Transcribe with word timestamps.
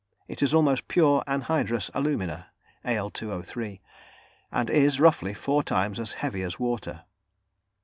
It 0.27 0.41
is 0.41 0.51
almost 0.51 0.87
pure 0.87 1.21
anhydrous 1.27 1.91
alumina 1.93 2.47
(Al_O_) 2.83 3.79
and 4.51 4.69
is, 4.71 4.99
roughly, 4.99 5.33
four 5.35 5.61
times 5.61 5.99
as 5.99 6.13
heavy 6.13 6.41
as 6.41 6.59
water. 6.59 7.03